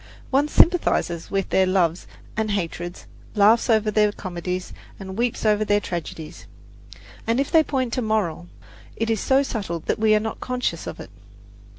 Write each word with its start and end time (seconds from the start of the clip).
One 0.31 0.47
sympathizes 0.47 1.29
with 1.29 1.49
their 1.49 1.67
loves 1.67 2.07
and 2.35 2.49
hatreds, 2.49 3.05
laughs 3.35 3.69
over 3.69 3.91
their 3.91 4.11
comedies, 4.11 4.73
and 4.99 5.15
weeps 5.15 5.45
over 5.45 5.63
their 5.63 5.79
tragedies. 5.79 6.47
And 7.27 7.39
if 7.39 7.51
they 7.51 7.61
point 7.63 7.99
a 7.99 8.01
moral, 8.01 8.47
it 8.95 9.11
is 9.11 9.19
so 9.19 9.43
subtle 9.43 9.77
that 9.81 9.99
we 9.99 10.15
are 10.15 10.19
not 10.19 10.39
conscious 10.39 10.87
of 10.87 10.99
it. 10.99 11.11